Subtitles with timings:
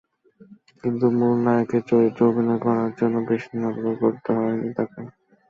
[0.83, 5.01] কিন্তু মূল নায়কের চরিত্রে অভিনয় করার জন্য বেশিদিন অপেক্ষা করতে হয়নি তাঁকে।